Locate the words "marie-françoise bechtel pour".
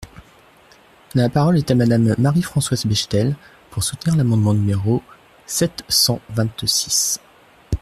2.17-3.83